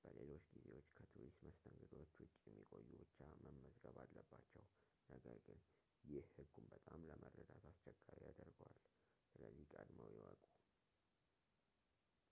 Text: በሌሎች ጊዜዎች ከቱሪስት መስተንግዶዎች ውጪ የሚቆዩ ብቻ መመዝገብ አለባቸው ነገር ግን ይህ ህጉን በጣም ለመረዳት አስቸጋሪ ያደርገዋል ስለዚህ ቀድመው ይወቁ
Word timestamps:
በሌሎች 0.00 0.42
ጊዜዎች 0.54 0.88
ከቱሪስት 0.96 1.38
መስተንግዶዎች 1.46 2.10
ውጪ 2.22 2.34
የሚቆዩ 2.50 2.88
ብቻ 3.02 3.16
መመዝገብ 3.44 3.96
አለባቸው 4.04 4.64
ነገር 5.12 5.38
ግን 5.46 5.62
ይህ 6.12 6.26
ህጉን 6.36 6.66
በጣም 6.74 7.06
ለመረዳት 7.10 7.64
አስቸጋሪ 7.72 8.20
ያደርገዋል 8.30 8.78
ስለዚህ 9.30 9.66
ቀድመው 9.76 10.12
ይወቁ 10.18 10.44